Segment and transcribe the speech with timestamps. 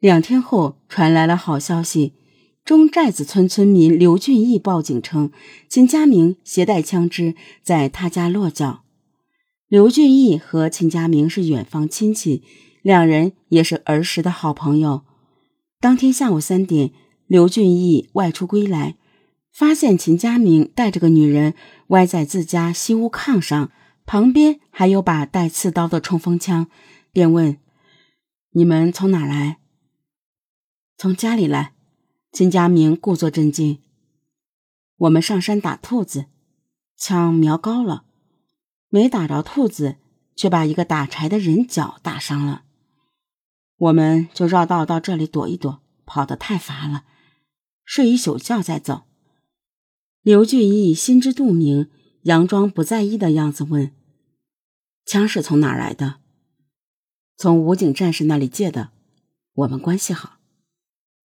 [0.00, 2.14] 两天后，传来了好消息。
[2.64, 5.32] 中寨子村村民刘俊义报警称，
[5.68, 8.84] 秦家明携带枪支在他家落脚。
[9.68, 12.44] 刘俊义和秦家明是远房亲戚，
[12.82, 15.02] 两人也是儿时的好朋友。
[15.80, 16.92] 当天下午三点，
[17.26, 18.96] 刘俊义外出归来，
[19.52, 21.54] 发现秦家明带着个女人
[21.88, 23.70] 歪在自家西屋炕上，
[24.06, 26.68] 旁边还有把带刺刀的冲锋枪，
[27.12, 27.56] 便问
[28.52, 29.58] ：“你们从哪来？”
[31.00, 31.74] 从家里来，
[32.32, 33.80] 秦家明故作镇静。
[34.96, 36.26] 我们上山打兔子，
[36.96, 38.04] 枪瞄高了，
[38.88, 39.98] 没打着兔子，
[40.34, 42.64] 却把一个打柴的人脚打伤了。
[43.76, 47.04] 我们就绕道到这里躲一躲，跑得太乏了，
[47.84, 49.04] 睡一宿觉再走。
[50.22, 51.88] 刘俊义心知肚明，
[52.24, 53.94] 佯装不在意的样子问
[55.06, 56.16] ：“枪是从哪儿来的？”
[57.38, 58.90] 从武警战士那里借的，
[59.52, 60.37] 我们关系好。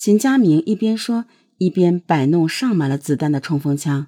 [0.00, 1.26] 秦家明一边说，
[1.58, 4.06] 一边摆弄上满了子弹的冲锋枪。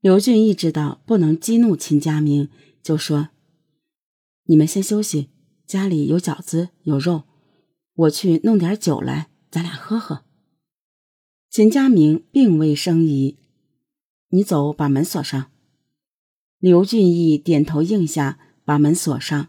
[0.00, 2.48] 刘俊义知道不能激怒秦家明，
[2.80, 3.30] 就说
[4.46, 5.30] ：“你们先休息，
[5.66, 7.24] 家里有饺子有肉，
[7.94, 10.22] 我去弄点酒来，咱俩喝喝。”
[11.50, 13.40] 秦家明并未生疑，
[14.28, 15.50] 你走，把门锁上。
[16.60, 19.48] 刘俊义点头应下，把门锁上，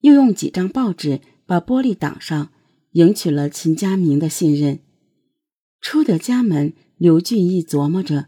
[0.00, 2.50] 又用几张报纸把玻璃挡上。
[2.92, 4.80] 赢取了秦家明的信任，
[5.80, 8.26] 出得家门，刘俊义琢磨着：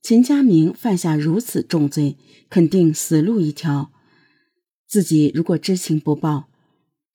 [0.00, 2.16] 秦家明犯下如此重罪，
[2.48, 3.92] 肯定死路一条。
[4.86, 6.48] 自己如果知情不报，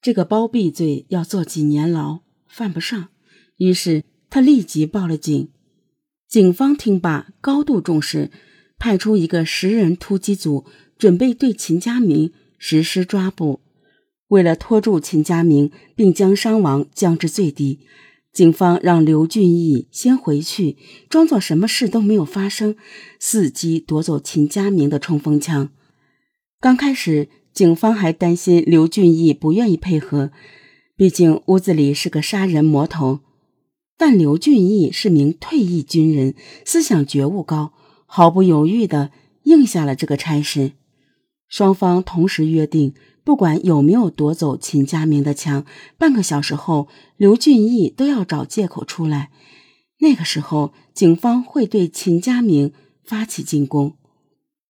[0.00, 3.08] 这个包庇罪要坐几年牢，犯不上。
[3.56, 5.48] 于是他立即报了警。
[6.28, 8.30] 警方听罢，高度重视，
[8.78, 10.64] 派出一个十人突击组，
[10.96, 13.63] 准备对秦家明实施抓捕。
[14.28, 17.80] 为了拖住秦家明，并将伤亡降至最低，
[18.32, 20.76] 警方让刘俊义先回去，
[21.08, 22.74] 装作什么事都没有发生，
[23.20, 25.70] 伺机夺走秦家明的冲锋枪。
[26.58, 30.32] 刚开始，警方还担心刘俊义不愿意配合，
[30.96, 33.20] 毕竟屋子里是个杀人魔头。
[33.96, 36.34] 但刘俊义是名退役军人，
[36.64, 37.72] 思想觉悟高，
[38.06, 39.12] 毫不犹豫地
[39.44, 40.72] 应下了这个差事。
[41.48, 42.94] 双方同时约定。
[43.24, 45.64] 不管有没有夺走秦家明的枪，
[45.96, 49.30] 半个小时后，刘俊义都要找借口出来。
[50.00, 53.96] 那个时候，警方会对秦家明发起进攻。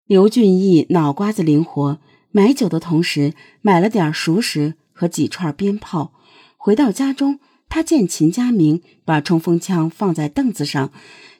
[0.05, 6.13] 刘俊义脑瓜子灵活，买酒的同时买了点熟食和几串鞭炮。
[6.55, 10.91] 回到家中，他见秦家明把冲锋枪放在凳子上，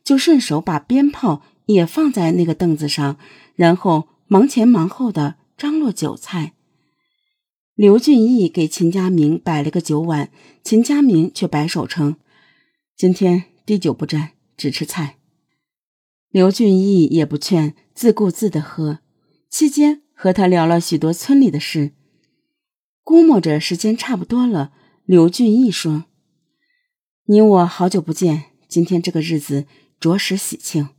[0.04, 3.18] 就顺手把鞭炮也放在那个凳子上，
[3.56, 6.56] 然后忙前忙后的张罗酒菜。
[7.76, 10.32] 刘俊义给秦家明摆了个酒碗，
[10.64, 12.16] 秦家明却摆手称
[12.98, 15.20] ：“今天滴酒不沾，只吃菜。”
[16.34, 19.02] 刘俊义也不劝，自顾自的喝。
[19.52, 21.92] 期间和他聊了许多村里的事。
[23.04, 24.74] 估摸着时间差不多了，
[25.06, 26.06] 刘俊义说
[27.30, 29.68] ：“你我好久不见，今天这个日子
[30.00, 30.90] 着实喜庆，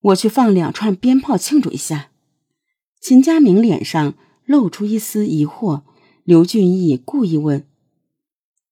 [0.00, 2.10] 我去放两串鞭炮庆祝一下。”
[3.00, 4.14] 秦家明脸上
[4.44, 5.82] 露出一丝疑惑。
[6.24, 7.68] 刘俊义故意问：“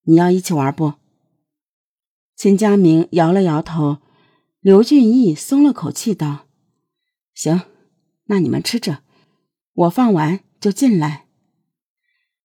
[0.03, 0.95] 你要一起玩不？”
[2.35, 3.99] 秦家明摇了摇头。
[4.59, 6.47] 刘俊义松了口气道
[7.33, 7.61] ：“行，
[8.25, 9.03] 那你们吃着，
[9.73, 11.27] 我放完就进来。”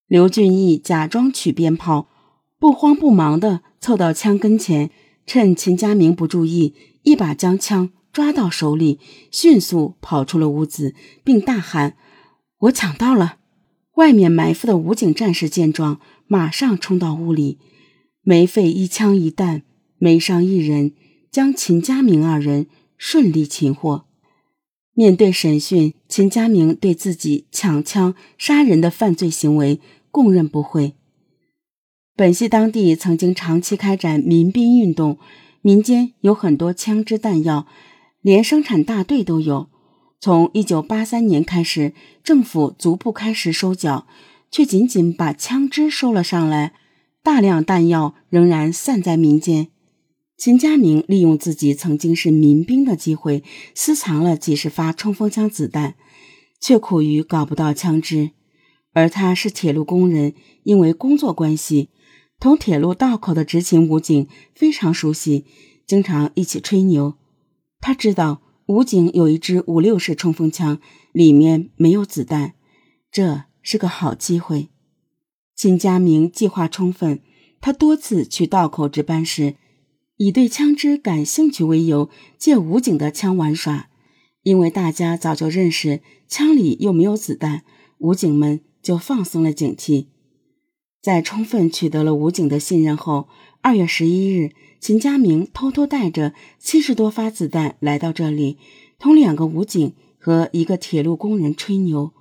[0.07, 2.09] 刘俊义假装取鞭炮，
[2.59, 4.91] 不慌不忙地凑到枪跟前，
[5.27, 8.99] 趁秦家明不注意，一把将枪抓到手里，
[9.31, 11.97] 迅速跑出了屋子，并大喊
[12.59, 13.39] ：“我抢到了！”
[13.97, 17.59] 外面埋伏的武警战士见状，马上冲到屋里，
[18.23, 19.63] 没费一枪一弹，
[19.99, 20.93] 没伤一人，
[21.31, 22.67] 将秦家明二人
[22.97, 24.07] 顺利擒获。
[24.95, 30.95] 面对审讯，秦家明对自己抢枪杀人的犯罪行为供认不讳。
[32.17, 35.19] 本溪当地曾经长期开展民兵运动，
[35.63, 37.67] 民间有很多枪支弹药，
[38.23, 39.69] 连生产大队都有。
[40.21, 44.07] 从一九八三年开始，政府逐步开始收缴，
[44.51, 46.75] 却仅仅把枪支收了上来，
[47.23, 49.69] 大量弹药仍然散在民间。
[50.37, 53.43] 秦家明利用自己曾经是民兵的机会，
[53.75, 55.95] 私藏了几十发冲锋枪子弹，
[56.61, 58.31] 却苦于搞不到枪支。
[58.93, 60.35] 而他是铁路工人，
[60.65, 61.91] 因为工作关系，
[62.39, 65.45] 同铁路道口的执勤武警非常熟悉，
[65.87, 67.15] 经常一起吹牛。
[67.81, 68.43] 他知道。
[68.67, 70.81] 武警有一支五六式冲锋枪，
[71.11, 72.55] 里面没有子弹，
[73.11, 74.69] 这是个好机会。
[75.57, 77.21] 秦家明计划充分，
[77.61, 79.57] 他多次去道口值班时，
[80.19, 83.89] 以对枪支感兴趣为由，借武警的枪玩耍。
[84.45, 87.65] 因为大家早就认识，枪里又没有子弹，
[87.99, 90.07] 武警们就放松了警惕。
[91.03, 93.29] 在充分取得了武警的信任后，
[93.61, 98.59] 二月十一日，秦家明偷偷带着七十多发子弹来到这里，
[98.99, 102.13] 同两个武警和一个铁路工人吹牛。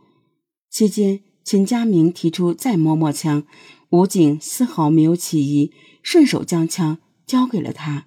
[0.70, 3.44] 期间，秦家明提出再摸摸枪，
[3.90, 5.72] 武警丝毫没有起疑，
[6.02, 8.06] 顺手将枪交给了他。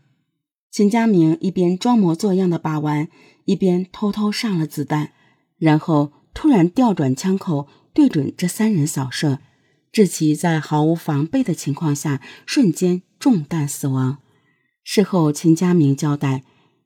[0.71, 3.09] 秦家明一边装模作样的把玩。
[3.45, 5.11] 一边偷偷上了子弹，
[5.59, 9.41] 然后突然调转枪口对准这三人扫射，
[9.93, 14.19] 致其在毫无防备的情况下瞬间中弹死亡。
[14.83, 16.43] 事后，秦家明交代，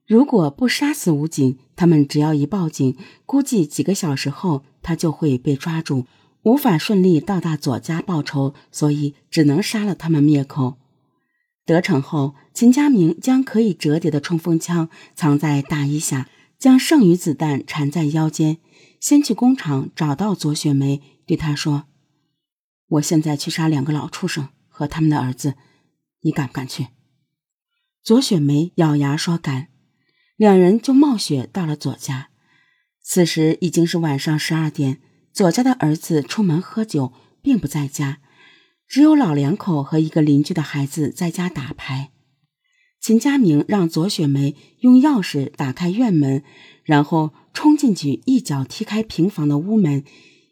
[0.07, 6.05] 如果不杀死武警，他们只要一报警，估计几个小时后他就会被抓住，
[6.43, 10.77] 无法顺利到达左家报仇，所以只能杀了他们灭口。
[11.65, 16.29] 得逞后，秦家明将可以折叠的冲锋枪藏在大衣下。
[16.59, 18.57] 将剩余子弹缠在腰间，
[18.99, 21.85] 先去工厂找到左雪梅，对她说
[22.89, 25.55] ：“我现在去杀两个老畜生和他们的儿子，
[26.21, 26.89] 你敢不敢去？”
[28.03, 29.69] 左雪梅咬牙说：“敢。”
[30.37, 32.29] 两人就冒雪到了左家。
[33.03, 35.01] 此时已经是晚上十二点，
[35.33, 38.21] 左家的儿子出门喝酒，并不在家，
[38.87, 42.13] 只有老两口和一个邻居的孩子在家打牌。
[43.01, 46.43] 秦家明让左雪梅用钥匙打开院门，
[46.85, 50.05] 然后冲进去，一脚踢开平房的屋门，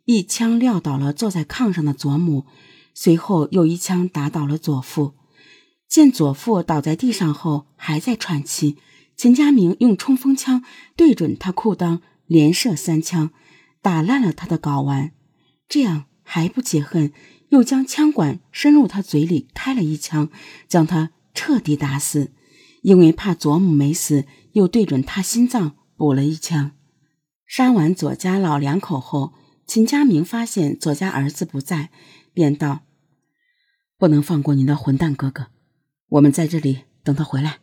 [0.05, 2.45] 一枪撂倒了坐在炕上的左母，
[2.93, 5.15] 随后又一枪打倒了左父。
[5.89, 8.77] 见左父倒在地上后还在喘气，
[9.17, 10.65] 秦家明用冲锋枪
[10.97, 13.31] 对准他裤裆连射三枪，
[13.81, 15.13] 打烂了他的睾丸。
[15.69, 17.13] 这样还不解恨，
[17.51, 20.31] 又将枪管伸入他嘴里开了一枪，
[20.69, 22.33] 将他彻底打死。
[22.83, 26.73] 因为怕左母没死，又对准他心脏补了一枪。
[27.47, 29.33] 杀完左家老两口后，
[29.67, 31.91] 秦家明发现左家儿子不在，
[32.33, 32.85] 便道
[33.99, 35.49] ：“不能放过您的混蛋哥哥，
[36.09, 37.61] 我们在这里等他回来。”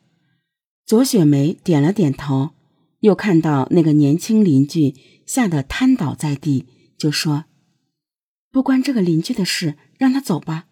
[0.86, 2.52] 左雪梅点了点头，
[3.00, 4.96] 又看到那个年轻邻居
[5.26, 6.68] 吓得瘫倒在地，
[6.98, 7.46] 就说
[8.52, 10.68] ：“不关这个邻居的事，让他走吧。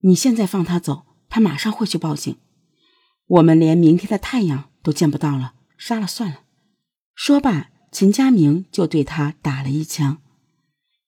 [0.00, 2.36] 你现在放他走，他马上会去报警。”
[3.26, 6.40] 我们连明天的太阳都见不到了，杀了算了。
[7.14, 10.18] 说罢，秦家明就对他打了一枪。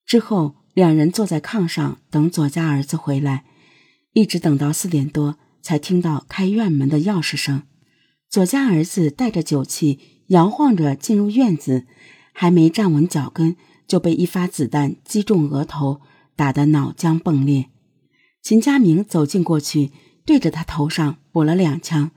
[0.06, 3.44] 之后，两人坐在炕上等左家儿子回来，
[4.12, 7.62] 一直等到四点多，才听到开院门的钥匙声。
[8.28, 9.98] 左家儿子带着酒气，
[10.28, 11.86] 摇晃着进入院子，
[12.32, 13.56] 还没站稳脚跟，
[13.88, 16.00] 就被一发子弹击中额头，
[16.36, 17.70] 打得脑浆迸裂。
[18.42, 19.90] 秦家明走近过去。
[20.26, 22.10] 对着他头上补了两枪，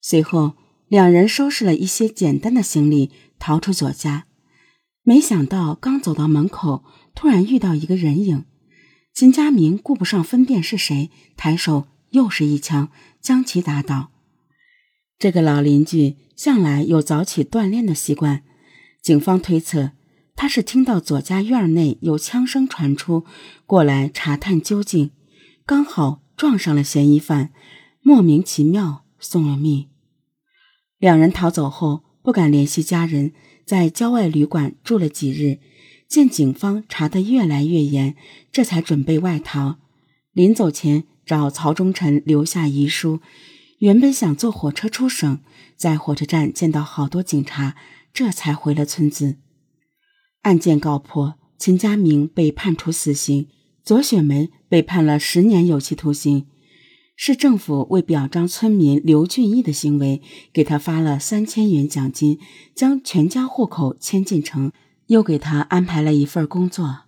[0.00, 0.52] 随后
[0.86, 3.10] 两人收拾了一些简单的行李，
[3.44, 4.24] 逃出左家。
[5.02, 6.82] 没想到刚走到门口，
[7.14, 8.46] 突然遇到一个人影。
[9.12, 12.88] 秦家明顾不上分辨是谁，抬手又是一枪，
[13.20, 14.08] 将其打倒。
[15.18, 18.42] 这个老邻居向来有早起锻炼的习惯，
[19.02, 19.90] 警方推测
[20.34, 23.26] 他是听到左家院内有枪声传出，
[23.66, 25.10] 过来查探究竟，
[25.66, 26.22] 刚好。
[26.36, 27.52] 撞上了嫌疑犯，
[28.00, 29.88] 莫名其妙送了命。
[30.98, 33.32] 两人逃走后不敢联系家人，
[33.66, 35.58] 在郊外旅馆住了几日。
[36.08, 38.16] 见警方查得越来越严，
[38.50, 39.76] 这才准备外逃。
[40.32, 43.20] 临走前找曹忠臣留下遗书，
[43.80, 45.40] 原本想坐火车出省，
[45.76, 47.76] 在火车站见到好多警察，
[48.14, 49.36] 这才回了村子。
[50.42, 53.48] 案件告破，秦家明被判处死刑。
[53.84, 56.46] 左雪梅被判了十年有期徒刑，
[57.16, 60.20] 市政府为表彰村民刘俊义的行为，
[60.52, 62.38] 给他发了三千元奖金，
[62.74, 64.72] 将全家户口迁进城，
[65.06, 67.02] 又给他安排了一份工作。